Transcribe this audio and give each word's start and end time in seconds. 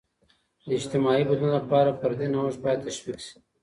د 0.67 0.69
اجتماعي 0.79 1.23
بدلون 1.29 1.51
لپاره، 1.59 1.97
فردي 1.99 2.27
نوښت 2.33 2.59
باید 2.63 2.83
تشویق 2.87 3.19
سي. 3.25 3.35